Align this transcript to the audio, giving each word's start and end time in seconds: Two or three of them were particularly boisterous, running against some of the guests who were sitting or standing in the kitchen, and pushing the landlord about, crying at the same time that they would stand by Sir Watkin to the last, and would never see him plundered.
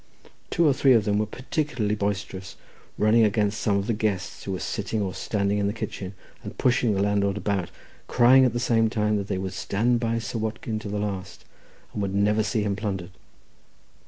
Two 0.49 0.65
or 0.67 0.73
three 0.73 0.93
of 0.93 1.05
them 1.05 1.19
were 1.19 1.27
particularly 1.27 1.93
boisterous, 1.93 2.55
running 2.97 3.23
against 3.23 3.61
some 3.61 3.77
of 3.77 3.85
the 3.85 3.93
guests 3.93 4.41
who 4.45 4.51
were 4.51 4.59
sitting 4.59 4.99
or 4.99 5.13
standing 5.13 5.59
in 5.59 5.67
the 5.67 5.73
kitchen, 5.73 6.15
and 6.41 6.57
pushing 6.57 6.95
the 6.95 7.03
landlord 7.03 7.37
about, 7.37 7.69
crying 8.07 8.43
at 8.43 8.53
the 8.53 8.59
same 8.59 8.89
time 8.89 9.17
that 9.17 9.27
they 9.27 9.37
would 9.37 9.53
stand 9.53 9.99
by 9.99 10.17
Sir 10.17 10.39
Watkin 10.39 10.79
to 10.79 10.89
the 10.89 10.97
last, 10.97 11.45
and 11.93 12.01
would 12.01 12.15
never 12.15 12.41
see 12.41 12.63
him 12.63 12.75
plundered. 12.75 13.11